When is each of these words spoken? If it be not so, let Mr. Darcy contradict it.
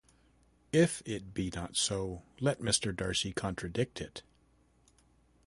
If 0.73 1.03
it 1.05 1.31
be 1.31 1.51
not 1.53 1.75
so, 1.75 2.23
let 2.39 2.59
Mr. 2.59 2.91
Darcy 2.91 3.33
contradict 3.33 4.01
it. 4.01 4.23